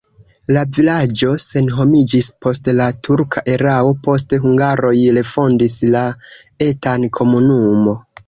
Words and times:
La 0.55 0.61
vilaĝo 0.75 1.27
senhomiĝis 1.43 2.29
post 2.45 2.69
la 2.79 2.87
turka 3.09 3.43
erao, 3.57 3.93
poste 4.07 4.41
hungaroj 4.47 4.95
refondis 5.19 5.75
la 5.97 6.03
etan 6.71 7.07
komunumo. 7.19 7.95